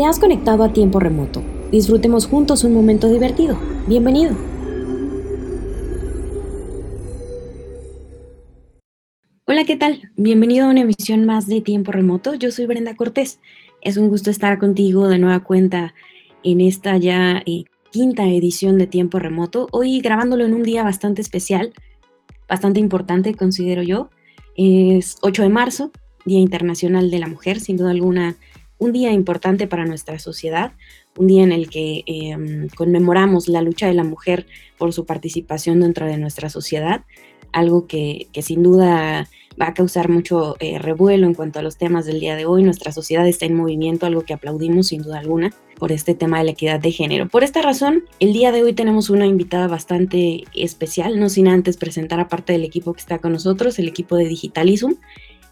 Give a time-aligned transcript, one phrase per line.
[0.00, 1.42] Te has conectado a tiempo remoto.
[1.70, 3.58] Disfrutemos juntos un momento divertido.
[3.86, 4.34] Bienvenido.
[9.44, 10.10] Hola, ¿qué tal?
[10.16, 12.32] Bienvenido a una emisión más de Tiempo Remoto.
[12.32, 13.40] Yo soy Brenda Cortés.
[13.82, 15.92] Es un gusto estar contigo de nueva cuenta
[16.44, 19.68] en esta ya eh, quinta edición de Tiempo Remoto.
[19.70, 21.74] Hoy grabándolo en un día bastante especial,
[22.48, 24.08] bastante importante, considero yo.
[24.56, 25.90] Es 8 de marzo,
[26.24, 28.38] Día Internacional de la Mujer, sin duda alguna
[28.80, 30.72] un día importante para nuestra sociedad,
[31.16, 34.46] un día en el que em, conmemoramos la lucha de la mujer
[34.78, 37.04] por su participación dentro de nuestra sociedad,
[37.52, 39.28] algo que, sin duda
[39.60, 42.62] va a causar mucho eh, revuelo en cuanto a los temas del día de hoy.
[42.62, 46.44] Nuestra sociedad está en movimiento, algo que aplaudimos sin duda alguna por este tema de
[46.44, 47.28] la equidad de género.
[47.28, 51.76] Por esta razón, el día de hoy tenemos una invitada bastante especial, no sin antes
[51.76, 54.92] presentar a parte del equipo que está con nosotros, el equipo de Digitalism.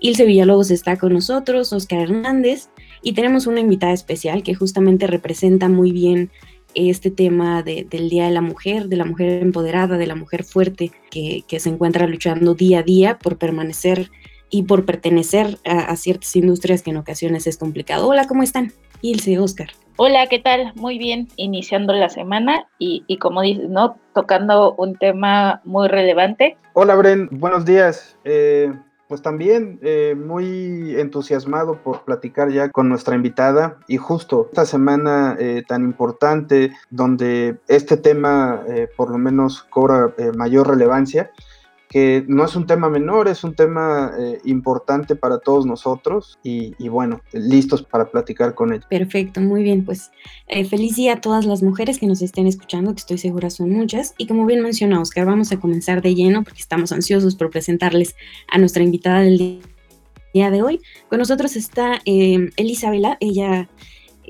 [0.01, 2.68] Ilse Villalobos está con nosotros, Oscar Hernández,
[3.02, 6.30] y tenemos una invitada especial que justamente representa muy bien
[6.74, 10.93] este tema del Día de la Mujer, de la mujer empoderada, de la mujer fuerte,
[11.10, 14.10] que, se encuentra luchando día a día por permanecer
[14.51, 18.09] y por pertenecer a, ciertas industrias que en ocasiones es complicado.
[18.09, 18.73] Hola, ¿cómo están?
[19.02, 19.71] Ilse, Oscar.
[19.96, 20.73] Hola, ¿qué tal?
[20.77, 23.96] Muy bien, iniciando la semana y, y, como dices, ¿no?
[24.15, 26.57] Tocando un tema muy relevante.
[26.74, 28.16] Hola, Bren, buenos días.
[28.24, 28.73] Eh,
[29.09, 33.78] pues también eh, muy entusiasmado por platicar ya con nuestra invitada.
[33.88, 40.15] Y justo esta semana eh, tan importante donde este tema eh, por lo menos cobra
[40.37, 41.30] mayor relevancia
[41.88, 46.88] que no es un tema menor, es un tema eh, importante para todos nosotros y,
[46.88, 48.86] bueno, listos para platicar con ella.
[48.88, 50.10] Perfecto, muy bien, pues
[50.48, 53.70] eh, feliz día a todas las mujeres que nos estén escuchando, que estoy segura son
[53.70, 54.14] muchas.
[54.18, 58.14] Y como bien menciona Oscar, vamos a comenzar de lleno porque estamos ansiosos por presentarles
[58.48, 59.60] a nuestra invitada del
[60.34, 60.80] día de hoy.
[61.09, 63.68] Con nosotros está eh, Elisabela, ella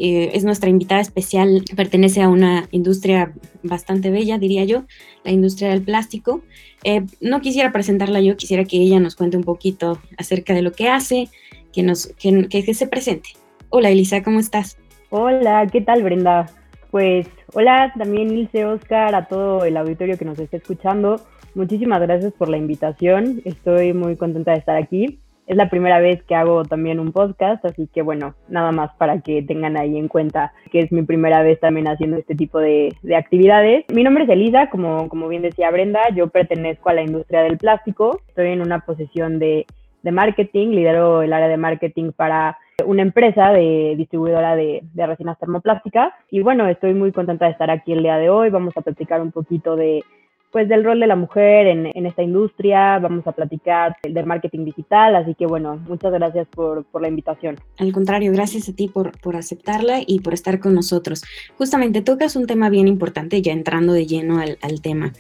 [0.01, 3.33] eh, es nuestra invitada especial, pertenece a una industria
[3.65, 4.85] bastante bella, diría yo,
[5.25, 6.43] la industria del plástico.
[6.85, 10.71] Eh, no quisiera presentarla yo, quisiera que ella nos cuente un poquito acerca de lo
[10.71, 11.29] que hace,
[11.73, 13.31] que, nos, que, que se presente.
[13.71, 14.79] Hola Elisa, ¿cómo estás?
[15.11, 16.47] Hola, ¿qué tal Brenda?
[16.93, 21.21] Pues hola también Ilse, Oscar, a todo el auditorio que nos está escuchando.
[21.55, 23.43] Muchísimas gracias por la invitación.
[23.45, 25.19] Estoy muy contenta de estar aquí.
[25.49, 29.23] Es la primera vez que hago también un podcast, así que bueno, nada más para
[29.23, 32.95] que tengan ahí en cuenta que es mi primera vez también haciendo este tipo de,
[33.17, 33.87] actividades.
[33.89, 37.57] Mi nombre es Elisa, como, como bien decía Brenda, yo pertenezco a la industria del
[37.57, 39.65] plástico, estoy en una posición de,
[40.03, 45.39] de marketing, lidero el área de marketing para una empresa de distribuidora de, de, resinas
[45.39, 46.13] termoplásticas.
[46.31, 48.51] Y bueno, estoy muy contenta de estar aquí el día de hoy.
[48.51, 50.05] Vamos a platicar un poquito de,
[50.51, 55.15] pues del rol de la mujer en, esta industria, vamos a platicar del marketing digital,
[55.17, 57.57] así que bueno, muchas gracias por, la invitación.
[57.79, 61.23] Al contrario, gracias a ti por, por aceptarla y por estar con nosotros.
[61.57, 65.13] Justamente tocas un tema bien importante, ya entrando de lleno al, tema.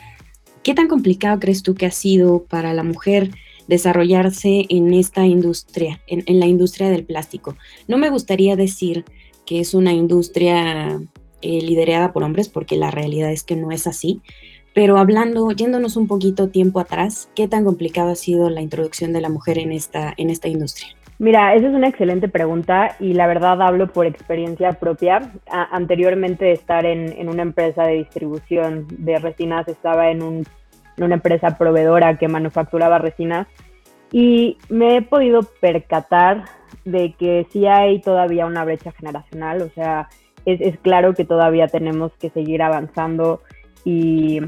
[0.62, 3.30] ¿Qué tan complicado crees tú que ha sido para la mujer
[3.66, 7.56] desarrollarse en esta industria, en, en la industria del plástico?
[7.86, 9.04] No me gustaría decir
[9.46, 11.00] que es una industria
[11.40, 14.20] eh, liderada por hombres, porque la realidad es que no es así
[14.78, 19.20] pero hablando, yéndonos un poquito tiempo atrás, ¿qué tan complicado ha sido la introducción de
[19.20, 20.90] la mujer en esta, en esta industria?
[21.18, 25.32] Mira, esa es una excelente pregunta y la verdad hablo por experiencia propia.
[25.50, 30.46] anteriormente de estar en, una empresa de distribución de resinas, estaba en, un,
[30.96, 33.48] en una empresa proveedora que manufacturaba resinas
[34.12, 36.44] y me he podido percatar
[36.84, 40.08] de que sí hay todavía una brecha generacional, o sea,
[40.44, 43.42] es, es claro que todavía tenemos que seguir avanzando
[43.84, 44.40] y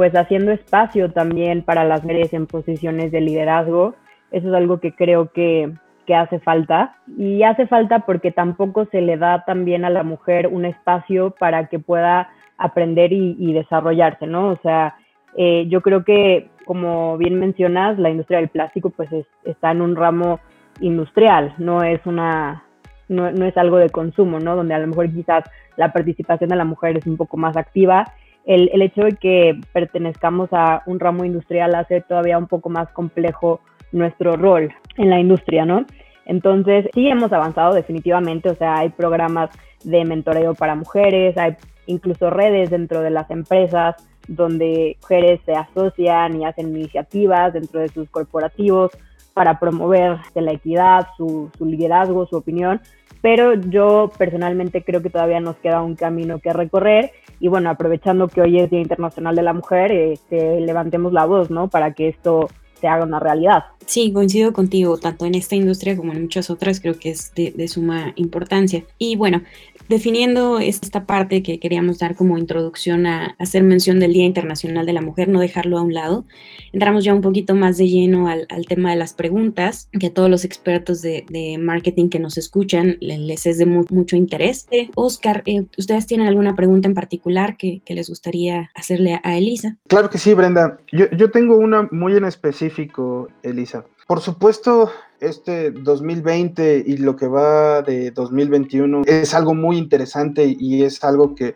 [0.00, 3.96] pues haciendo espacio también para las mujeres en posiciones de liderazgo.
[4.30, 5.74] Eso es algo que creo que,
[6.16, 6.96] hace falta.
[7.18, 11.68] Y hace falta porque tampoco se le da también a la mujer un espacio para
[11.68, 14.48] que pueda aprender y, desarrollarse, ¿no?
[14.48, 14.96] O sea,
[15.36, 19.10] eh, yo creo que, como bien mencionas, la industria del plástico pues
[19.44, 20.40] está en un ramo
[20.80, 22.64] industrial, no es una,
[23.10, 24.56] no, no es algo de consumo, ¿no?
[24.56, 25.44] Donde a lo mejor quizás
[25.76, 28.06] la participación de la mujer es un poco más activa
[28.50, 33.60] el, hecho de que pertenezcamos a un ramo industrial hace todavía un poco más complejo
[33.92, 35.86] nuestro rol en la industria, ¿no?
[36.26, 39.50] Entonces, sí hemos avanzado definitivamente, o sea, hay programas
[39.84, 41.56] de mentoreo para mujeres, hay
[41.86, 43.94] incluso redes dentro de las empresas
[44.26, 48.90] donde mujeres se asocian y hacen iniciativas dentro de sus corporativos
[49.32, 52.80] para promover la equidad, su liderazgo, su opinión,
[53.22, 58.28] pero yo personalmente creo que todavía nos queda un camino que recorrer y bueno, aprovechando
[58.28, 61.68] que hoy es Día Internacional de la Mujer, este, levantemos la voz, ¿no?
[61.68, 62.48] Para que esto
[62.80, 63.64] se haga una realidad.
[63.86, 67.52] Sí, coincido contigo, tanto en esta industria como en muchas otras, creo que es de,
[67.52, 68.84] de suma importancia.
[68.98, 69.42] Y bueno,
[69.90, 74.92] definiendo esta parte que queríamos dar como introducción a hacer mención del Día Internacional de
[74.92, 76.24] la Mujer, no dejarlo a un lado,
[76.72, 80.30] entramos ya un poquito más de lleno al, tema de las preguntas, que a todos
[80.30, 81.24] los expertos de,
[81.60, 84.68] marketing que nos escuchan les es de mucho interés.
[84.70, 89.76] Eh, Oscar, eh, ¿ustedes tienen alguna pregunta en particular que, les gustaría hacerle a, Elisa?
[89.88, 90.78] Claro que sí, Brenda.
[90.92, 93.84] Yo, yo tengo una muy en específico, Elisa.
[94.10, 94.90] Por supuesto,
[95.20, 101.36] este 2020 y lo que va de 2021 es algo muy interesante y es algo
[101.36, 101.54] que,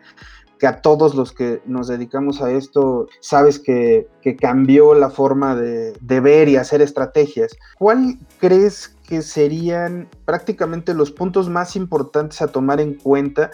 [0.65, 4.07] a todos los que nos dedicamos a esto, sabes que,
[4.39, 7.57] cambió la forma de, de, ver y hacer estrategias.
[7.77, 13.51] ¿Cuál crees que serían prácticamente los puntos más importantes a tomar en cuenta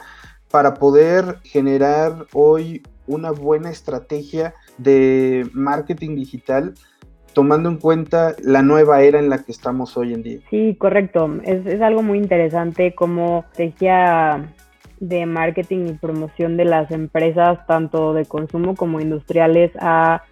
[0.51, 6.75] para poder generar hoy una buena estrategia de marketing digital
[7.33, 10.39] tomando en cuenta la nueva era en la que estamos hoy en día.
[10.49, 11.39] Sí, correcto.
[11.43, 14.53] Es, es algo muy interesante como estrategia
[14.99, 20.23] de marketing y promoción de las empresas, tanto de consumo como industriales, ha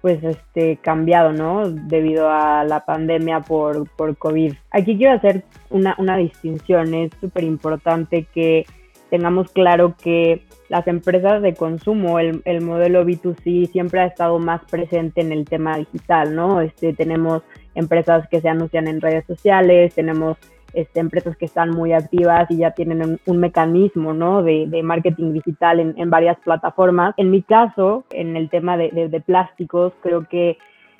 [0.00, 1.70] pues este cambiado, ¿no?
[1.70, 4.52] Debido a la pandemia por, por COVID.
[4.70, 6.92] Aquí quiero hacer una, una distinción.
[6.92, 8.66] Es súper importante que
[9.14, 14.60] tengamos claro que las empresas de consumo, el, el, modelo B2C siempre ha estado más
[14.68, 16.60] presente en el tema digital, ¿no?
[16.60, 17.44] Este, tenemos
[17.76, 20.36] empresas que se anuncian en redes sociales, tenemos
[20.72, 24.42] este, empresas que están muy activas y ya tienen un, mecanismo, ¿no?
[24.42, 27.14] De, de marketing digital en, en, varias plataformas.
[27.16, 30.58] En mi caso, en el tema de, de, de plásticos, creo que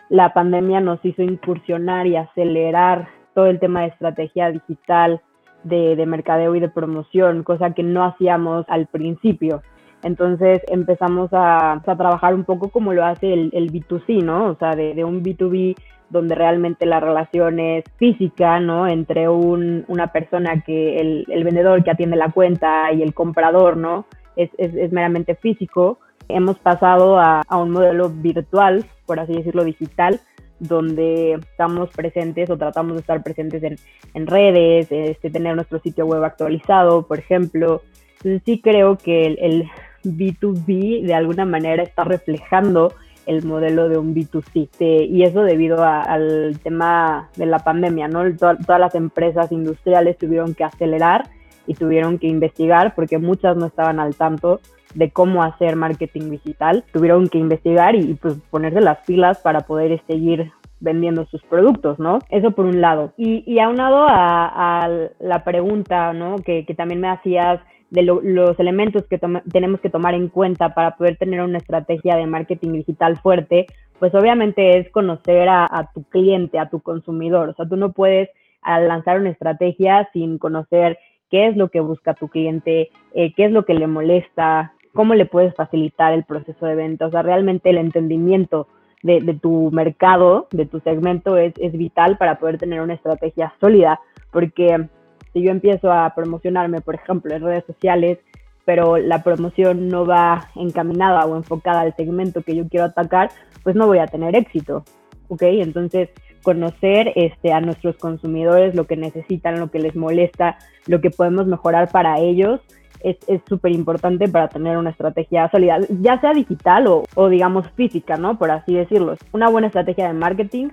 [0.09, 5.21] la pandemia nos hizo incursionar y acelerar todo el tema de estrategia digital,
[5.65, 9.63] de, mercadeo y de promoción, cosa que no hacíamos al principio.
[10.03, 14.47] Entonces empezamos a, trabajar un poco como lo hace el, B2C, ¿no?
[14.47, 15.75] O sea, de, un B2B
[16.11, 18.87] donde realmente la relación es física, ¿no?
[18.87, 24.05] Entre un, una persona que, el, vendedor que atiende la cuenta y el comprador, ¿no?
[24.37, 25.99] Es, es, meramente físico.
[26.29, 30.21] Hemos pasado a, a un modelo virtual, por así decirlo, digital,
[30.59, 36.25] donde estamos presentes o tratamos de estar presentes en, redes, este, tener nuestro sitio web
[36.25, 37.83] actualizado, por ejemplo.
[38.19, 39.71] Entonces sí creo que el,
[40.05, 42.93] B2B de alguna manera está reflejando
[43.25, 44.65] el modelo de un B2C.
[44.65, 48.23] Este, y eso debido al tema de la pandemia, ¿no?
[48.37, 51.31] todas las empresas industriales tuvieron que acelerar
[51.67, 54.61] y tuvieron que investigar porque muchas no estaban al tanto
[54.95, 56.85] de cómo hacer marketing digital.
[56.93, 62.19] Tuvieron que investigar y, pues ponerse las pilas para poder seguir vendiendo sus productos, ¿no?
[62.29, 63.13] Eso por un lado.
[63.17, 64.89] Y, y aunado a,
[65.19, 66.37] la pregunta, ¿no?
[66.37, 67.61] Que, también me hacías
[67.91, 69.21] de los elementos que
[69.53, 73.67] tenemos que tomar en cuenta para poder tener una estrategia de marketing digital fuerte,
[73.99, 77.51] pues obviamente es conocer a, tu cliente, a tu consumidor.
[77.51, 78.29] O sea, tú no puedes
[78.65, 80.99] lanzar una estrategia sin conocer
[81.31, 85.15] qué es lo que busca tu cliente, eh, qué es lo que le molesta, cómo
[85.15, 88.69] le puedes facilitar el proceso de venta, o sea, realmente el entendimiento
[89.03, 94.01] de, tu mercado, de tu segmento, es, vital para poder tener una estrategia sólida,
[94.31, 94.89] porque
[95.35, 98.19] si yo empiezo a promocionarme, por ejemplo, en redes sociales,
[98.65, 103.31] pero la promoción no va encaminada o enfocada al segmento que yo quiero atacar,
[103.63, 104.85] pues no voy a tener éxito,
[105.29, 105.43] ¿ok?
[105.43, 106.09] Entonces,
[106.43, 110.57] conocer este, a nuestros consumidores, lo que necesitan, lo que les molesta,
[110.87, 112.61] lo que podemos mejorar para ellos
[113.05, 118.17] es súper importante para tener una estrategia sólida, ya sea digital o, o, digamos física,
[118.17, 118.39] ¿no?
[118.39, 119.17] Por así decirlo.
[119.33, 120.71] Una buena estrategia de marketing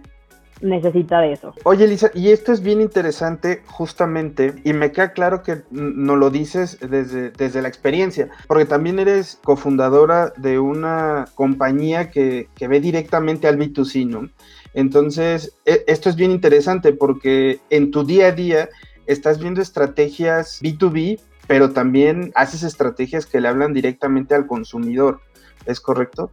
[0.62, 1.54] necesita de eso.
[1.64, 6.30] Oye, Elisa, y esto es bien interesante justamente, y me queda claro que no lo
[6.30, 12.80] dices desde, desde la experiencia, porque también eres cofundadora de una compañía que, que ve
[12.80, 14.30] directamente al B2C, ¿no?
[14.74, 18.70] Entonces, e, esto es bien interesante porque en tu día a día
[19.08, 21.20] estás viendo estrategias B2B
[21.52, 25.20] pero también haces estrategias que le hablan directamente al consumidor.
[25.66, 26.32] ¿Es correcto?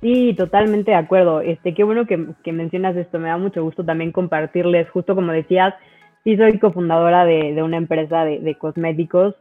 [0.00, 1.40] Sí, totalmente de acuerdo.
[1.40, 3.18] Este, qué bueno que, mencionas esto.
[3.18, 5.74] Me da mucho gusto también compartirles, justo como decías,
[6.22, 9.34] sí soy cofundadora de, una empresa de, cosméticos.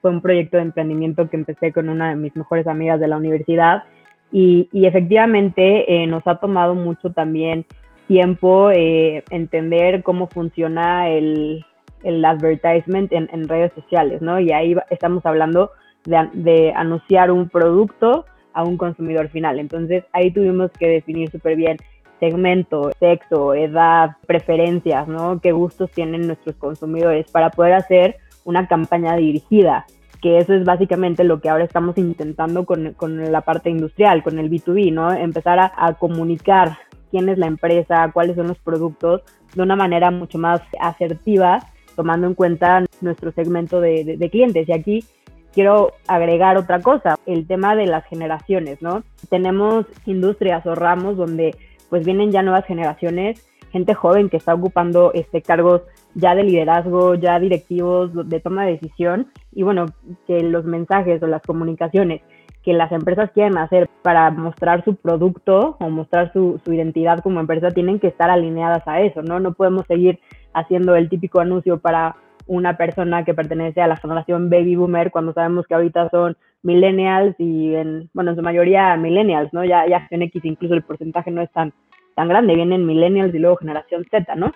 [0.00, 3.16] fue un proyecto de emprendimiento que empecé con una de mis mejores amigas de la
[3.16, 3.82] universidad
[4.30, 7.66] y, efectivamente eh, nos ha tomado mucho también
[8.06, 11.64] tiempo eh, entender cómo funciona el,
[12.02, 14.40] el advertisement en, en, redes sociales, ¿no?
[14.40, 15.70] Y ahí estamos hablando
[16.04, 19.58] de, de, anunciar un producto a un consumidor final.
[19.58, 21.76] Entonces ahí tuvimos que definir súper bien
[22.20, 25.40] segmento, sexo, edad, preferencias, ¿no?
[25.40, 29.86] Qué gustos tienen nuestros consumidores para poder hacer una campaña dirigida,
[30.20, 34.38] que eso es básicamente lo que ahora estamos intentando con, con la parte industrial, con
[34.38, 35.12] el B2B, ¿no?
[35.12, 36.78] Empezar a, a comunicar
[37.10, 39.22] quién es la empresa, cuáles son los productos,
[39.54, 41.60] de una manera mucho más asertiva,
[42.00, 44.66] tomando en cuenta nuestro segmento de, clientes.
[44.66, 45.04] Y aquí
[45.52, 49.02] quiero agregar otra cosa, el tema de las generaciones, ¿no?
[49.28, 51.54] Tenemos industrias o ramos donde
[51.90, 55.82] pues vienen ya nuevas generaciones, gente joven que está ocupando este cargos
[56.14, 59.84] ya de liderazgo, ya directivos, de toma de decisión y bueno,
[60.26, 62.22] que los mensajes o las comunicaciones
[62.62, 67.40] que las empresas quieren hacer para mostrar su producto o mostrar su, su identidad como
[67.40, 69.38] empresa tienen que estar alineadas a eso, ¿no?
[69.38, 70.18] No podemos seguir
[70.52, 72.16] haciendo el típico anuncio para
[72.46, 77.34] una persona que pertenece a la generación baby boomer cuando sabemos que ahorita son millennials
[77.38, 79.64] y en, bueno, en su mayoría millennials, ¿no?
[79.64, 81.72] Ya, ya en X incluso el porcentaje no es tan,
[82.16, 84.52] tan grande, vienen millennials y luego generación Z, ¿no?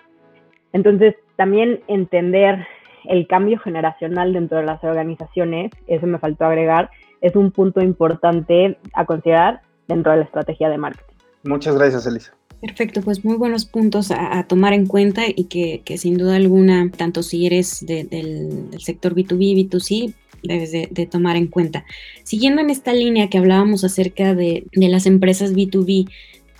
[0.73, 2.67] Entonces, también entender
[3.05, 6.89] el cambio generacional dentro de las organizaciones, eso me faltó agregar,
[7.21, 11.15] es un punto importante a considerar dentro de la estrategia de marketing.
[11.43, 12.33] Muchas gracias, Elisa.
[12.65, 17.21] Perfecto, pues muy buenos puntos a, tomar en cuenta y que, sin duda alguna, tanto
[17.21, 21.85] si eres del, sector B2B, B2C, debes de, tomar en cuenta.
[22.23, 26.09] Siguiendo en esta línea que hablábamos acerca de, las empresas B2B,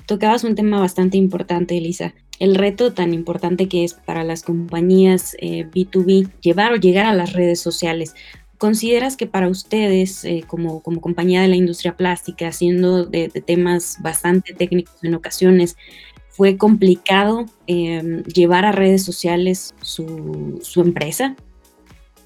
[0.06, 2.14] tocabas un tema bastante importante, Elisa.
[2.38, 7.16] El reto tan importante que es para las compañías B2B eh, llevar o llegar a
[7.16, 8.14] las redes sociales.
[8.58, 13.98] ¿Consideras que para ustedes, eh, como, como, compañía de la industria plástica, siendo de, temas
[14.02, 15.76] bastante técnicos en ocasiones,
[16.30, 21.36] fue complicado em, llevar a redes sociales su, su empresa?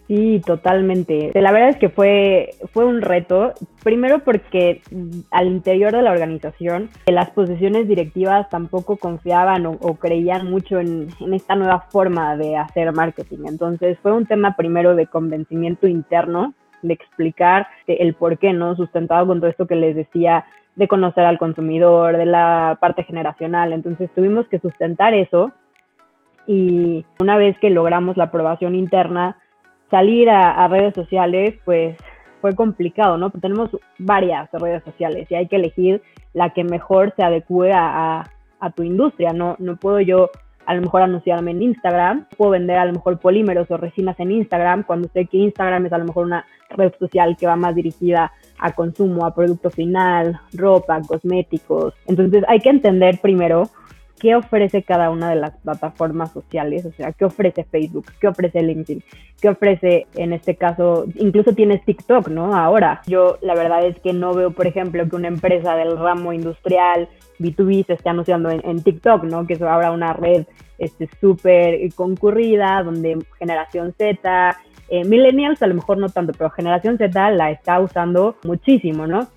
[0.10, 1.32] Sí, totalmente.
[1.36, 4.82] La verdad es que fue, fue un reto, primero porque
[5.30, 11.56] al interior de la organización las posiciones directivas tampoco confiaban o, creían mucho en, esta
[11.56, 13.46] nueva forma de hacer marketing.
[13.46, 18.76] Entonces fue un tema primero de convencimiento interno, de explicar el por qué, ¿no?
[18.76, 20.44] Sustentado con todo esto que les decía
[20.76, 23.74] de conocer al consumidor, de la parte generacional.
[23.74, 25.52] Entonces tuvimos que sustentar eso
[26.48, 29.38] y una vez que logramos la aprobación interna,
[29.90, 31.98] salir a, redes sociales, pues
[32.42, 33.32] fue complicado, ¿no?
[33.32, 36.02] tenemos varias redes sociales y hay que elegir
[36.34, 38.30] la que mejor se adecue a,
[38.76, 39.56] tu industria, ¿no?
[39.58, 40.30] No puedo yo
[40.66, 44.32] a lo mejor anunciarme en Instagram, puedo vender a lo mejor polímeros o resinas en
[44.32, 47.74] Instagram, cuando sé que Instagram es a lo mejor una red social que va más
[47.74, 51.94] dirigida a consumo, a producto final, ropa, cosméticos.
[52.06, 53.70] Entonces hay que entender primero
[54.20, 58.62] qué ofrece cada una de las plataformas sociales, o sea, qué ofrece Facebook, qué ofrece
[58.62, 59.04] LinkedIn,
[59.42, 62.56] qué ofrece en este caso, incluso tienes TikTok, ¿no?
[62.56, 66.34] Ahora, yo la verdad es que no veo, por ejemplo, que una empresa del ramo
[66.34, 67.08] industrial
[67.40, 69.48] B2B se esté anunciando en, TikTok, ¿no?
[69.48, 70.46] Que es ahora una red
[70.78, 74.58] este, súper concurrida, donde generación Z,
[74.90, 79.28] eh, millennials a lo mejor no tanto, pero generación Z la está usando muchísimo, ¿no?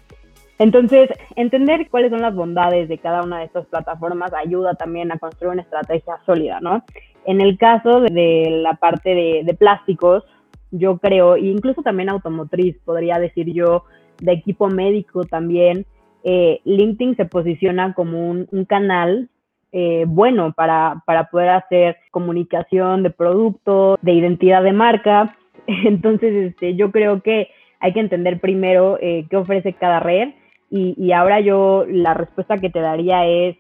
[0.59, 5.19] Entonces, entender cuáles son las bondades de cada una de estas plataformas ayuda también a
[5.19, 6.85] construir una estrategia sólida, ¿no?
[7.25, 10.25] En el caso de la parte de, plásticos,
[10.71, 13.85] yo creo, e incluso también automotriz, podría decir yo,
[14.21, 15.87] de equipo médico también,
[16.25, 19.29] eh, LinkedIn se posiciona como un, canal
[19.73, 25.37] eh, bueno para, poder hacer comunicación de producto, de identidad de marca.
[25.67, 27.49] Entonces, este, yo creo que
[27.81, 30.31] hay que entender primero eh, qué ofrece cada red
[30.75, 33.59] y, ahora yo la respuesta que te daría es,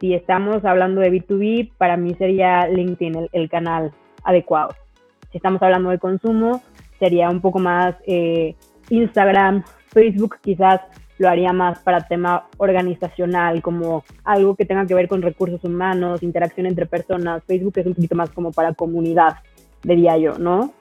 [0.00, 3.92] si estamos hablando de B2B, para mí sería LinkedIn el, canal
[4.24, 4.74] adecuado.
[5.30, 6.60] Si estamos hablando de consumo,
[6.98, 8.56] sería un poco más eh,
[8.90, 9.62] Instagram,
[9.92, 10.80] Facebook quizás
[11.18, 16.24] lo haría más para tema organizacional, como algo que tenga que ver con recursos humanos,
[16.24, 17.44] interacción entre personas.
[17.44, 19.36] Facebook es un poquito más como para comunidad,
[19.84, 20.72] diría yo, ¿no?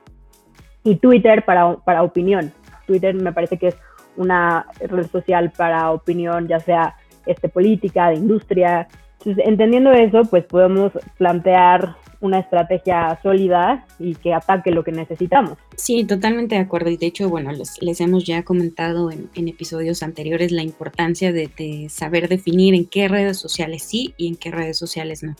[0.83, 2.51] Y Twitter para, para opinión.
[2.87, 3.77] Twitter me parece que es
[4.17, 6.95] una red social para opinión, ya sea
[7.25, 8.87] este, política, de industria.
[9.19, 15.57] Entonces, entendiendo eso, pues podemos plantear una estrategia sólida y que ataque lo que necesitamos.
[15.75, 16.89] Sí, totalmente de acuerdo.
[16.89, 22.27] Y de hecho, bueno, les, hemos ya comentado en, episodios anteriores la importancia de, saber
[22.27, 25.35] definir en qué redes sociales sí y en qué redes sociales no.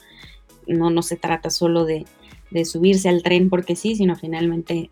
[0.67, 2.05] No, no se trata solo de,
[2.51, 4.89] de subirse al tren porque sí, sino finalmente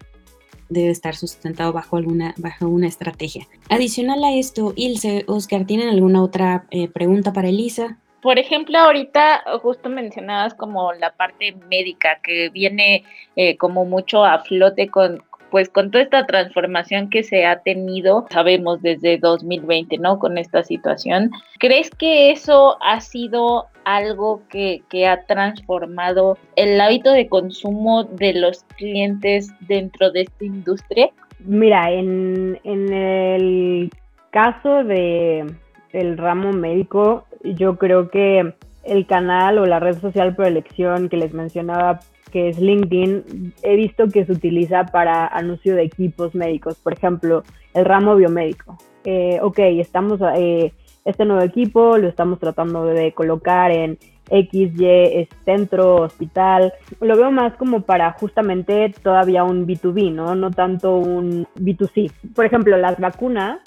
[0.69, 3.47] debe estar sustentado bajo alguna bajo una estrategia.
[3.69, 7.97] Adicional a esto, Ilse, Oscar, ¿tienen alguna otra eh, pregunta para Elisa?
[8.21, 13.03] Por ejemplo, ahorita justo mencionabas como la parte médica que viene
[13.35, 15.23] eh, como mucho a flote con,
[15.55, 20.19] pues con toda esta transformación que se ha tenido, sabemos desde 2020, ¿no?
[20.19, 21.31] Con esta situación.
[21.59, 28.65] ¿Crees que eso ha sido algo que, ha transformado el hábito de consumo de los
[28.75, 31.09] clientes dentro de esta industria?
[31.39, 33.91] Mira, en, en el
[34.31, 35.45] caso de
[35.93, 41.15] el ramo médico, yo creo que el canal o la red social por elección que
[41.15, 42.01] les mencionaba,
[42.35, 47.43] que es LinkedIn, he visto que se utiliza para anuncio de equipos médicos, por ejemplo,
[47.73, 48.77] el ramo biomédico.
[49.05, 50.73] Eh, ok, estamos, eh,
[51.05, 53.97] este nuevo equipo lo estamos tratando de colocar en
[54.29, 56.73] XY centro, hospital.
[56.99, 60.35] Lo veo más como para justamente todavía un B2B, ¿no?
[60.35, 62.11] No tanto un B2C.
[62.35, 63.61] Por ejemplo, las vacunas,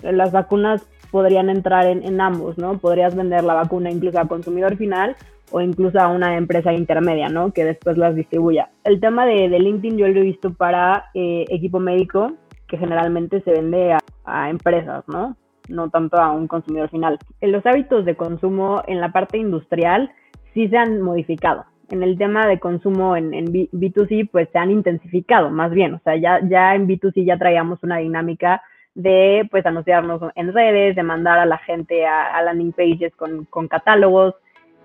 [0.00, 2.78] las vacunas podrían entrar en, ambos, ¿no?
[2.78, 5.16] Podrías vender la vacuna incluso a consumidor final
[5.50, 7.52] o incluso a una empresa intermedia, ¿no?
[7.52, 8.70] Que después las distribuya.
[8.84, 12.32] El tema de, LinkedIn yo lo he visto para eh, equipo médico,
[12.66, 15.36] que generalmente se vende a, a empresas, ¿no?
[15.68, 17.18] no tanto a un consumidor final.
[17.40, 20.10] Los hábitos de consumo en la parte industrial
[20.54, 21.64] sí se han modificado.
[21.90, 25.94] En el tema de consumo en, en B2C, pues se han intensificado más bien.
[25.94, 28.62] O sea, ya, ya en B2C ya traíamos una dinámica
[28.94, 33.68] de pues anunciarnos en redes, de mandar a la gente a, landing pages con, con,
[33.68, 34.34] catálogos,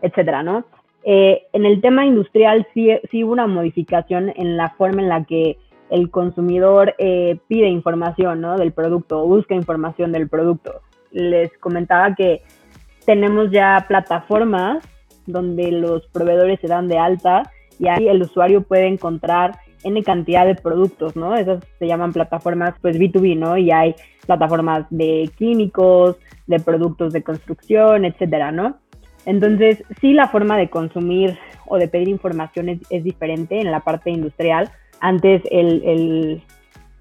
[0.01, 0.65] etcétera, ¿no?
[1.03, 5.23] Eh, en el tema industrial sí, sí hubo una modificación en la forma en la
[5.23, 5.57] que
[5.89, 8.57] el consumidor eh, pide información ¿no?
[8.57, 10.81] del producto busca información del producto.
[11.11, 12.43] Les comentaba que
[13.05, 14.83] tenemos ya plataformas
[15.25, 20.45] donde los proveedores se dan de alta y ahí el usuario puede encontrar N cantidad
[20.45, 21.35] de productos, ¿no?
[21.35, 23.57] Esas se llaman plataformas pues B2B, ¿no?
[23.57, 23.95] Y hay
[24.27, 28.77] plataformas de químicos, de productos de construcción, etcétera, ¿no?
[29.25, 31.37] Entonces, sí la forma de consumir
[31.67, 36.43] o de pedir información es, diferente en la parte industrial, antes el,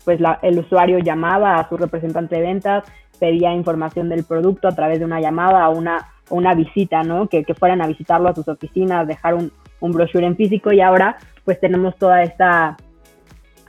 [0.04, 2.84] pues el usuario llamaba a su representante de ventas,
[3.18, 7.28] pedía información del producto a través de una llamada o una, una visita, ¿no?
[7.28, 11.16] Que, fueran a visitarlo a sus oficinas, dejar un, un brochure en físico y ahora
[11.44, 12.76] pues tenemos toda esta,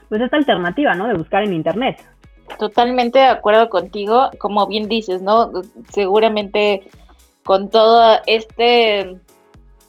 [0.08, 1.08] pues esta alternativa, ¿no?
[1.08, 2.02] De buscar en internet.
[2.58, 5.50] Totalmente de acuerdo contigo, como bien dices, ¿no?
[5.90, 6.82] Seguramente
[7.44, 9.18] con todo este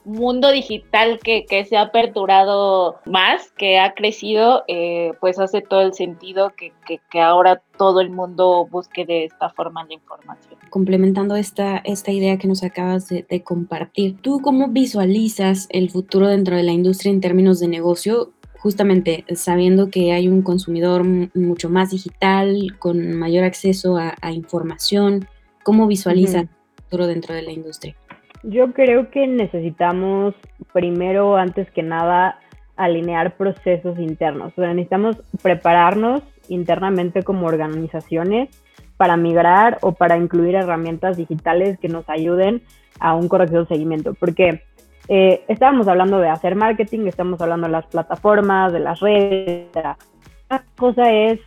[0.06, 5.94] mundo digital que, se ha aperturado más, que ha crecido, eh, pues hace todo el
[5.94, 6.74] sentido que,
[7.22, 10.60] ahora todo el mundo busque de esta forma la información.
[10.70, 16.56] Complementando esta, esta idea que nos acabas de, compartir, ¿tú cómo visualizas el futuro dentro
[16.56, 18.34] de la industria en términos de negocio?
[18.60, 25.28] Justamente sabiendo que hay un consumidor mucho más digital, con mayor acceso a, información,
[25.64, 26.46] ¿cómo visualizas
[26.94, 27.96] futuro dentro de la industria?
[28.44, 30.36] Yo creo que necesitamos
[30.74, 32.40] primero, antes que nada,
[32.76, 34.54] alinear procesos internos.
[34.58, 38.50] O sea, necesitamos prepararnos internamente como organizaciones
[38.98, 42.62] para migrar o para incluir herramientas digitales que nos ayuden
[43.00, 44.14] a un correcto seguimiento.
[44.14, 44.64] Porque
[45.08, 49.68] eh, estábamos hablando de hacer marketing, estamos hablando de las plataformas, de las redes.
[50.50, 51.40] Una cosa es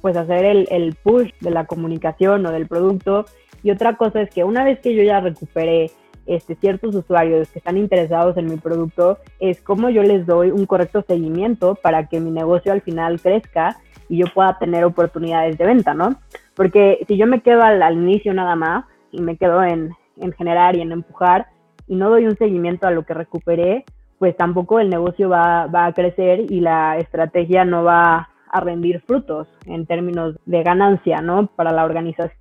[0.00, 3.26] pues hacer el, el push de la comunicación o del producto
[3.68, 5.90] y otra cosa es que una vez que yo ya recuperé
[6.24, 10.64] este, ciertos usuarios que están interesados en mi producto es cómo yo les doy un
[10.64, 13.76] correcto seguimiento para que mi negocio al final crezca
[14.08, 16.16] y yo pueda tener oportunidades de venta, ¿no?
[16.54, 20.74] Porque si yo me quedo al, inicio nada más y me quedo en, en generar
[20.74, 21.48] y en empujar
[21.86, 23.84] y no doy un seguimiento a lo que recuperé,
[24.18, 29.02] pues tampoco el negocio va, va a crecer y la estrategia no va a rendir
[29.02, 31.48] frutos en términos de ganancia, ¿no?
[31.48, 32.37] Para la organización.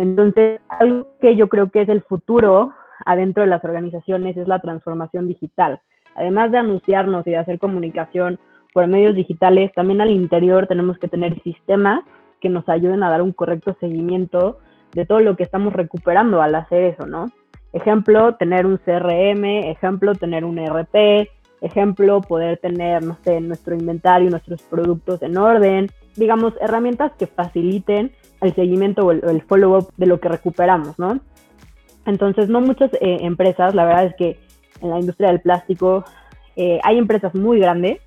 [0.00, 2.72] Entonces, algo que yo creo que es el futuro
[3.04, 5.82] adentro de las organizaciones es la transformación digital.
[6.14, 8.38] Además de anunciarnos y de hacer comunicación
[8.72, 12.00] por medios digitales, también al interior tenemos que tener sistemas
[12.40, 14.58] que nos ayuden a dar un correcto seguimiento
[14.94, 17.26] de todo lo que estamos recuperando al hacer eso, ¿no?
[17.74, 21.28] Ejemplo, tener un CRM, ejemplo, tener un ERP,
[21.60, 28.12] ejemplo, poder tener, no sé, nuestro inventario, nuestros productos en orden, digamos, herramientas que faciliten
[28.40, 31.20] el seguimiento o el, el follow-up de lo que recuperamos, ¿no?
[32.06, 34.38] Entonces, no muchas eh, empresas, la verdad es que
[34.80, 36.04] en la industria del plástico
[36.56, 38.00] eh, hay empresas muy grandes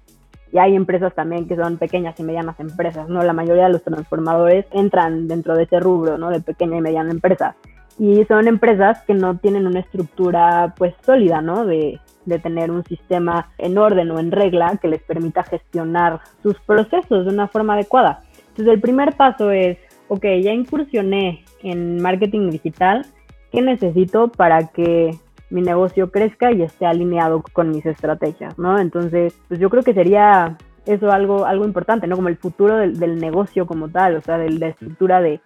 [0.51, 3.23] y hay empresas también que son pequeñas y medianas empresas, ¿no?
[3.23, 6.29] La mayoría de los transformadores entran dentro de ese rubro, ¿no?
[6.29, 7.55] De pequeña y mediana empresa.
[7.97, 11.65] Y son empresas que no tienen una estructura, pues, sólida, ¿no?
[11.65, 16.59] De, de tener un sistema en orden o en regla que les permita gestionar sus
[16.61, 18.21] procesos de una forma adecuada.
[18.49, 23.05] Entonces, el primer paso es, ok, ya incursioné en marketing digital,
[23.53, 25.11] ¿Qué necesito para que
[25.51, 28.79] mi negocio crezca y esté alineado con mis estrategias, ¿no?
[28.79, 30.57] Entonces, pues yo creo que sería
[30.87, 32.15] eso algo, algo importante, ¿no?
[32.15, 35.39] Como el futuro del, negocio como tal, o sea, de la estructura de,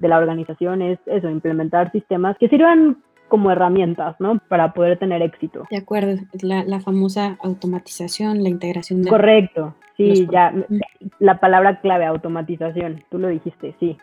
[0.00, 2.96] la organización es eso, implementar sistemas que sirvan
[3.32, 4.38] como herramientas, ¿no?
[4.46, 5.66] Para poder tener éxito.
[5.70, 9.08] De acuerdo, la, la famosa automatización, la integración de...
[9.08, 10.52] Correcto, sí, ya,
[11.18, 13.96] la palabra clave, automatización, tú lo dijiste, sí.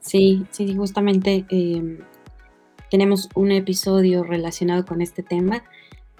[0.00, 1.44] Sí, sí, justamente.
[1.48, 2.00] Eh,
[2.90, 5.62] tenemos un episodio relacionado con este tema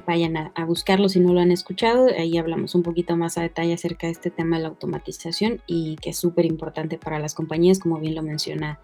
[0.06, 2.06] vayan a, buscarlo si no lo han escuchado.
[2.06, 5.96] Ahí hablamos un poquito más a detalle acerca de este tema de la automatización y
[5.96, 8.80] que es súper importante para las compañías, como bien lo menciona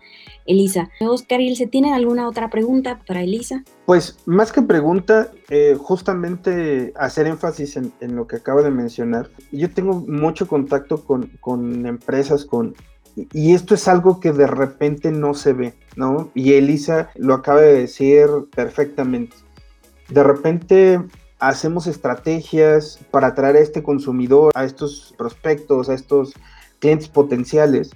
[0.47, 0.91] Elisa.
[1.01, 3.65] Oscar, ¿se tiene alguna otra pregunta para Elisa?
[3.87, 9.31] Pues más que pregunta, eh, justamente hacer énfasis en, lo que acabo de mencionar.
[9.53, 12.75] Yo tengo mucho contacto con, con empresas, con
[13.33, 16.31] y esto es algo que de repente no se ve, ¿no?
[16.35, 19.37] Y Elisa lo acaba de decir perfectamente
[20.11, 21.01] de repente
[21.39, 26.35] hacemos estrategias para atraer a este consumidor, a estos prospectos, a estos
[26.79, 27.91] clientes potenciales.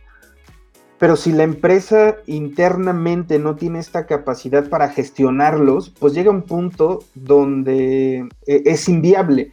[0.99, 7.01] Pero si la empresa internamente no tiene esta capacidad para gestionarlos, pues llega un punto
[7.15, 9.53] donde eh, es inviable.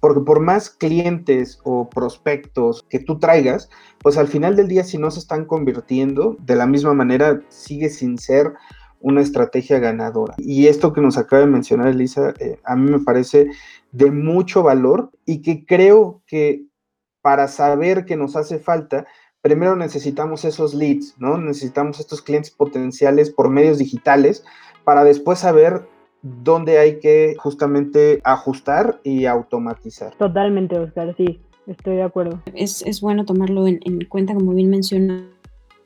[0.00, 3.70] Porque por más clientes o prospectos que tú traigas,
[4.02, 7.88] pues al final del día si no se están convirtiendo, de la misma manera sigue
[7.88, 8.52] sin ser
[9.00, 10.34] una estrategia ganadora.
[10.38, 13.50] Y esto que nos acaba de mencionar Elisa, eh, a mí me parece
[13.92, 16.64] de mucho valor y que creo que
[17.22, 19.06] para saber que nos hace falta,
[19.42, 21.38] primero necesitamos esos leads, ¿no?
[21.38, 24.44] Necesitamos estos clientes potenciales por medios digitales
[24.84, 25.86] para después saber
[26.22, 30.14] dónde hay que justamente ajustar y automatizar.
[30.16, 32.42] Totalmente, Oscar, sí, estoy de acuerdo.
[32.54, 34.70] Es, bueno tomarlo en, en cuenta, como bien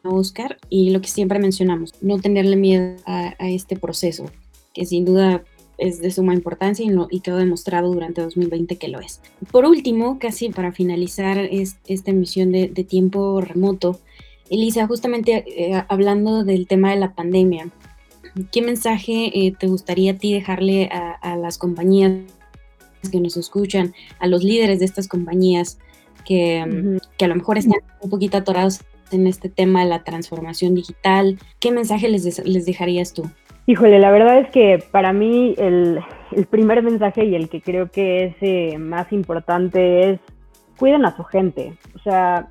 [0.05, 4.27] menciona Oscar y lo que siempre mencionamos, no tenerle miedo a, este proceso,
[4.73, 5.43] que sin duda
[5.77, 9.21] es de suma importancia y, y, quedó demostrado durante 2020 que lo es.
[9.51, 14.01] Por último, casi para finalizar esta emisión de, tiempo remoto,
[14.51, 17.71] Elisa, justamente eh, hablando del tema de la pandemia,
[18.53, 22.13] ¿qué mensaje eh, te gustaría a ti dejarle a, las compañías
[23.11, 25.79] que nos escuchan, a los líderes de estas compañías
[26.25, 30.75] que, que a lo mejor están un poquito atorados en este tema de la transformación
[30.75, 31.39] digital?
[31.61, 33.25] ¿Qué mensaje les, les dejarías tú?
[33.67, 36.01] Híjole, la verdad es que para mí el,
[36.51, 40.21] primer mensaje y el que creo que es eh, más importante es
[40.79, 41.73] cuiden a su gente.
[41.95, 42.49] O sea,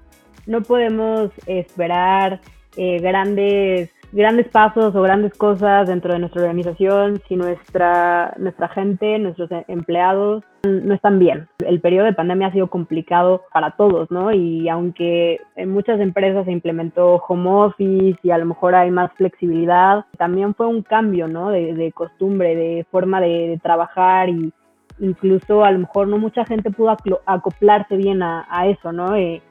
[0.48, 2.42] no podemos esperar
[2.78, 9.18] eh, grandes grandes pasos o grandes cosas dentro de nuestra organización si nuestra, nuestra gente,
[9.18, 11.50] nuestros empleados no están bien.
[11.66, 14.32] El periodo de pandemia ha sido complicado para todos, ¿no?
[14.32, 19.12] Y aunque en muchas empresas se implementó home office y a lo mejor hay más
[19.14, 21.50] flexibilidad, también fue un cambio, ¿no?
[21.50, 24.54] De, costumbre, de forma de, trabajar y
[25.00, 26.96] incluso a lo mejor no mucha gente pudo
[27.26, 29.16] acoplarse bien a, eso, ¿no?
[29.16, 29.42] Eh,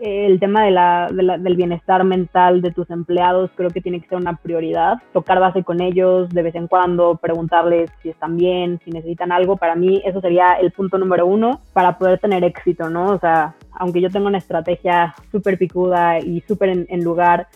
[0.00, 4.18] el tema de la, del bienestar mental de tus empleados creo que tiene que ser
[4.18, 4.98] una prioridad.
[5.12, 9.56] Tocar base con ellos de vez en cuando, preguntarles si están bien, si necesitan algo.
[9.56, 13.06] Para mí eso sería el punto número uno para poder tener éxito, ¿no?
[13.12, 17.48] O sea, aunque yo tenga una estrategia súper picuda y súper en, lugar,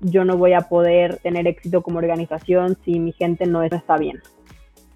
[0.00, 4.20] yo no voy a poder tener éxito como organización si mi gente no está bien.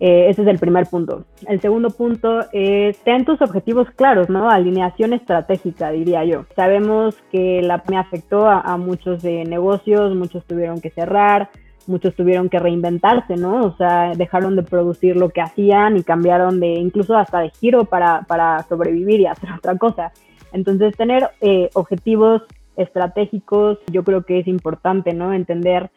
[0.04, 1.26] Eh, ese es el primer punto.
[1.46, 4.50] El segundo punto es, ten tus objetivos claros, ¿no?
[4.50, 6.44] Alineación estratégica, diría yo.
[6.56, 11.50] Sabemos que la afectó a, muchos negocios, muchos tuvieron que cerrar,
[11.86, 13.60] muchos tuvieron que reinventarse, ¿no?
[13.64, 17.84] O sea, dejaron de producir lo que hacían y cambiaron de, incluso hasta de giro
[17.84, 20.10] para, para sobrevivir y hacer otra cosa.
[20.52, 22.42] Entonces, tener eh, objetivos
[22.76, 25.32] estratégicos, yo creo que es importante, ¿no?
[25.32, 25.92] Entender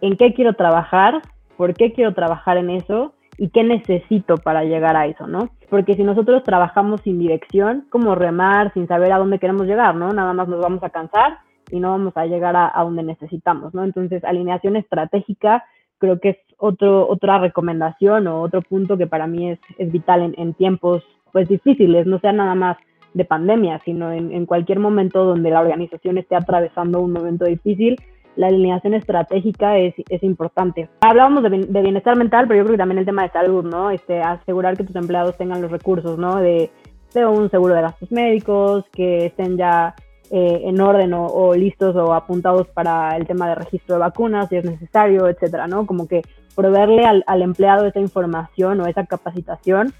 [0.00, 1.22] en qué quiero trabajar,
[1.56, 5.50] por qué quiero trabajar en eso y qué necesito para llegar a eso, ¿no?
[5.70, 10.12] Porque si nosotros trabajamos sin dirección, como remar, sin saber a dónde queremos llegar, ¿no?
[10.12, 11.38] Nada más nos vamos a cansar
[11.70, 13.84] y no vamos a llegar a, donde necesitamos, ¿no?
[13.84, 15.64] Entonces, alineación estratégica
[15.98, 20.34] creo que es otro, otra recomendación o otro punto que para mí es, es vital
[20.36, 22.76] en, tiempos pues difíciles, no sea nada más
[23.14, 27.96] de pandemia, sino en, en cualquier momento donde la organización esté atravesando un momento difícil,
[28.36, 30.88] la alineación estratégica es, es importante.
[31.00, 31.50] Hablábamos de,
[31.82, 33.90] bienestar mental, pero yo creo que también el tema de salud, ¿no?
[33.90, 36.36] Este, asegurar que tus empleados tengan los recursos, ¿no?
[36.36, 36.70] De,
[37.14, 39.94] de un seguro de gastos médicos, que estén ya
[40.30, 44.56] eh, en orden o, listos o apuntados para el tema de registro de vacunas si
[44.56, 45.86] es necesario, etcétera, ¿no?
[45.86, 46.22] Como que
[46.56, 49.92] proveerle al, al empleado esa información o esa capacitación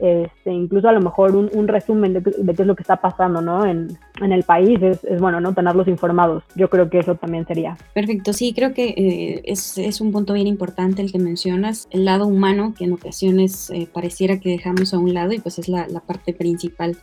[0.00, 3.66] este, incluso a lo mejor un, resumen de, qué es lo que está pasando ¿no?
[3.66, 5.54] en, el país, es, bueno, ¿no?
[5.54, 6.42] tenerlos informados.
[6.54, 7.76] Yo creo que eso también sería.
[7.94, 12.26] Perfecto, sí, creo que eh, es, un punto bien importante el que mencionas, el lado
[12.26, 15.86] humano, que en ocasiones eh, pareciera que dejamos a un lado y pues es la,
[15.88, 16.96] la parte principal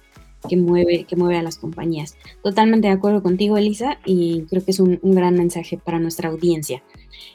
[0.48, 2.16] que mueve, que mueve a las compañías.
[2.44, 6.84] Totalmente de acuerdo contigo, Elisa, y creo que es un, gran mensaje para nuestra audiencia.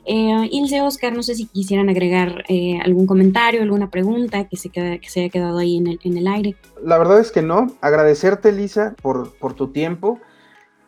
[0.04, 4.68] Eh, Ilse, Oscar, no sé si quisieran agregar eh, algún comentario, alguna pregunta que se,
[4.70, 6.56] que se haya quedado ahí en el, en el aire.
[6.82, 7.68] La verdad es que no.
[7.80, 10.20] Agradecerte, Elisa, por, por tu tiempo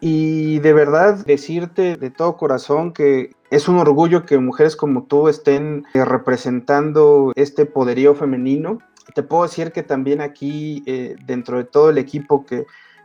[0.06, 5.28] y de verdad decirte de todo corazón que es un orgullo que mujeres como tú
[5.28, 8.80] estén eh, representando este poderío femenino.
[9.14, 12.64] Te puedo decir que también aquí, eh, dentro de todo el equipo que,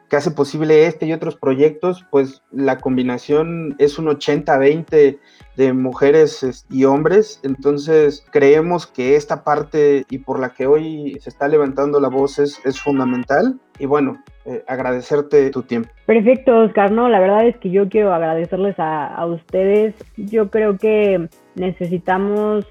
[0.09, 5.19] que hace posible este y otros proyectos, pues la combinación es un 80-20
[5.55, 7.39] de mujeres y hombres.
[7.43, 12.39] Entonces creemos que esta parte y por la que hoy se está levantando la voz
[12.39, 13.59] es, es fundamental.
[13.77, 15.89] Y bueno, eh, agradecerte tu tiempo.
[16.07, 16.91] Perfecto, Oscar.
[16.91, 19.93] No, la verdad es que yo quiero agradecerles a, ustedes.
[20.17, 22.65] Yo creo que necesitamos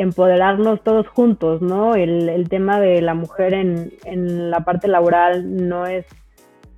[0.00, 1.94] empoderarnos todos juntos, ¿no?
[1.94, 6.06] El, tema de la mujer en, en, la parte laboral no es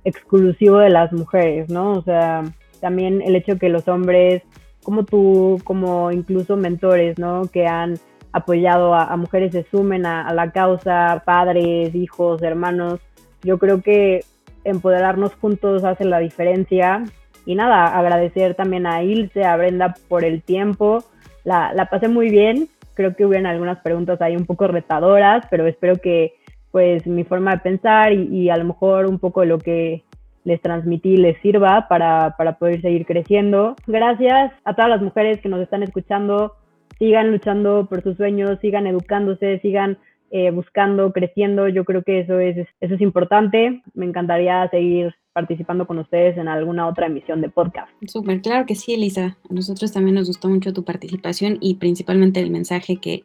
[0.03, 1.91] exclusivo de las mujeres, ¿no?
[1.91, 2.43] O sea,
[2.81, 4.43] también el hecho que los hombres,
[4.83, 7.43] como tú, como incluso mentores, ¿no?
[7.43, 7.97] Que han
[8.33, 12.99] apoyado a, mujeres se sumen a, la causa, padres, hijos, hermanos.
[13.41, 14.25] Yo creo que
[14.65, 17.05] empoderarnos juntos hace la diferencia.
[17.45, 21.05] Y nada, agradecer también a Ilse, a Brenda por el tiempo.
[21.45, 22.67] La, la pasé muy bien.
[22.93, 26.35] Creo que hubieron algunas preguntas ahí un poco retadoras, pero espero que
[26.71, 30.03] pues mi forma de pensar y, a lo mejor un poco lo que
[30.43, 33.75] les transmití les sirva para, para poder seguir creciendo.
[33.85, 36.55] Gracias a todas las mujeres que nos están escuchando.
[36.97, 39.99] Sigan luchando por sus sueños, sigan educándose, sigan
[40.33, 41.69] eh, buscando, creciendo.
[41.69, 43.81] Yo creo que eso es, eso es importante.
[43.93, 47.89] Me encantaría seguir participando con ustedes en alguna otra emisión de podcast.
[48.07, 49.37] Súper, claro que sí, Elisa.
[49.49, 53.23] A nosotros también nos gustó mucho tu participación y principalmente el mensaje que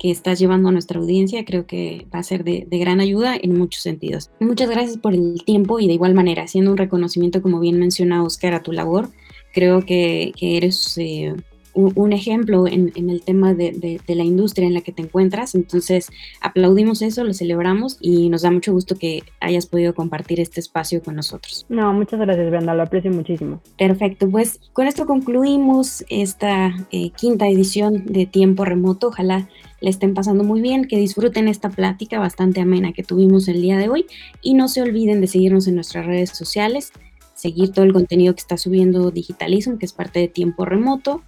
[0.00, 1.44] que estás llevando a nuestra audiencia.
[1.44, 4.30] Creo que va a ser de, gran ayuda en muchos sentidos.
[4.40, 8.24] Muchas gracias por el tiempo y de igual manera, haciendo un reconocimiento, como bien menciona
[8.24, 9.08] Oscar, a tu labor,
[9.52, 11.34] creo que, eres eh,
[11.74, 15.54] un, ejemplo en, el tema de, la industria en la que te encuentras.
[15.54, 16.08] Entonces,
[16.40, 21.02] aplaudimos eso, lo celebramos y nos da mucho gusto que hayas podido compartir este espacio
[21.02, 21.66] con nosotros.
[21.68, 23.60] No, muchas gracias, Brenda, lo aprecio muchísimo.
[23.78, 29.08] Perfecto, pues con esto concluimos esta eh, quinta edición de Tiempo Remoto.
[29.08, 29.48] Ojalá
[29.80, 33.78] le estén pasando muy bien, que disfruten esta plática bastante amena que tuvimos el día
[33.78, 34.06] de hoy
[34.42, 36.92] y no se olviden de seguirnos en nuestras redes sociales
[37.40, 41.22] seguir todo el contenido que está subiendo Digitalism, que es parte de Tiempo Remoto,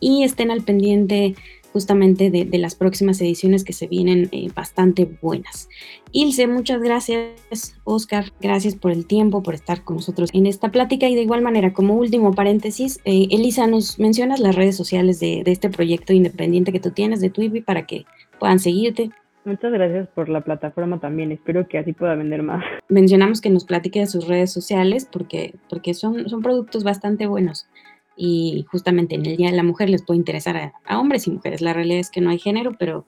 [0.00, 1.34] y estén al pendiente
[1.76, 5.68] justamente de, las próximas ediciones que se vienen eh, bastante buenas.
[6.10, 7.76] Ilse, muchas gracias.
[7.84, 11.06] Oscar, gracias por el tiempo, por estar con nosotros en esta plática.
[11.06, 15.42] Y de igual manera, como último paréntesis, eh, Elisa, ¿nos mencionas las redes sociales de,
[15.44, 18.06] este proyecto independiente que tú tienes de Twitter para que
[18.40, 19.10] puedan seguirte?
[19.44, 21.30] Muchas gracias por la plataforma también.
[21.30, 22.64] Espero que así pueda vender más.
[22.88, 27.68] Mencionamos que nos platique de sus redes sociales porque, porque son, son productos bastante buenos
[28.16, 31.60] y justamente en el Día de la Mujer les puede interesar a, hombres y mujeres.
[31.60, 33.04] La realidad es que no hay género, pero,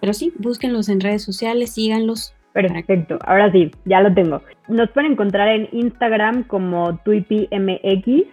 [0.00, 2.34] pero sí, búsquenlos en redes sociales, síganlos.
[2.52, 4.42] Perfecto, ahora sí, ya lo tengo.
[4.68, 8.26] Nos pueden encontrar en Instagram como TuipiMX.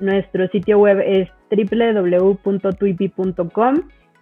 [0.00, 3.74] Nuestro sitio web es www.tuipi.com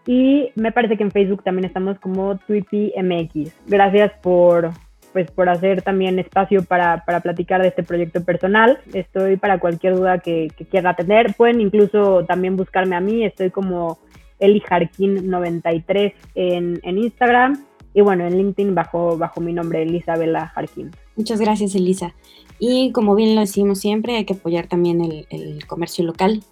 [0.06, 3.54] y me parece que en Facebook también estamos como TuipiMX.
[3.66, 4.70] Gracias por
[5.16, 8.80] pues por hacer también espacio para, para, platicar de este proyecto personal.
[8.92, 11.32] Estoy para cualquier duda que, que quiera tener.
[11.34, 13.96] Pueden incluso también buscarme a mí, estoy como
[14.40, 14.62] Eli
[14.98, 20.90] 93 en, en Instagram y bueno, en LinkedIn bajo, bajo mi nombre, Elisabela Jarquín.
[21.16, 22.14] Muchas gracias, Elisa.
[22.58, 26.42] Y como bien lo decimos siempre, hay que apoyar también el, el comercio local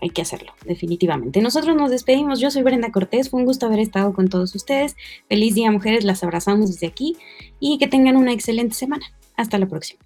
[0.00, 1.40] hay que hacerlo, definitivamente.
[1.40, 2.38] Nosotros nos despedimos.
[2.40, 3.30] Yo soy Brenda Cortés.
[3.30, 4.96] Fue un gusto haber estado con todos ustedes.
[5.28, 6.04] Feliz día, mujeres.
[6.04, 7.16] Las abrazamos desde aquí
[7.60, 9.06] y que tengan una excelente semana.
[9.36, 10.00] Hasta la próxima.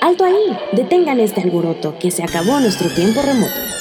[0.00, 0.58] Alto ahí.
[0.72, 3.71] Detengan este alboroto, que se acabó nuestro tiempo remoto.